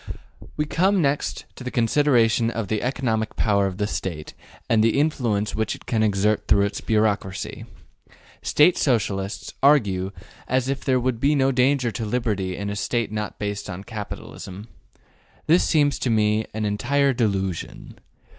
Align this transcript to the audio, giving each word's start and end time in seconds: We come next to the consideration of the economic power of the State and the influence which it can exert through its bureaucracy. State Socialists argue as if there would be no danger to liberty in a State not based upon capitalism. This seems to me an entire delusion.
We 0.57 0.65
come 0.65 0.99
next 0.99 1.45
to 1.55 1.63
the 1.63 1.69
consideration 1.69 2.49
of 2.49 2.69
the 2.69 2.81
economic 2.81 3.35
power 3.35 3.67
of 3.67 3.77
the 3.77 3.85
State 3.85 4.33
and 4.67 4.83
the 4.83 4.97
influence 4.99 5.53
which 5.53 5.75
it 5.75 5.85
can 5.85 6.01
exert 6.01 6.47
through 6.47 6.65
its 6.65 6.81
bureaucracy. 6.81 7.65
State 8.41 8.79
Socialists 8.79 9.53
argue 9.61 10.09
as 10.47 10.67
if 10.67 10.83
there 10.83 10.99
would 10.99 11.19
be 11.19 11.35
no 11.35 11.51
danger 11.51 11.91
to 11.91 12.03
liberty 12.03 12.57
in 12.57 12.71
a 12.71 12.75
State 12.75 13.11
not 13.11 13.37
based 13.37 13.69
upon 13.69 13.83
capitalism. 13.83 14.69
This 15.45 15.65
seems 15.65 15.99
to 15.99 16.09
me 16.09 16.47
an 16.51 16.65
entire 16.65 17.13
delusion. 17.13 17.99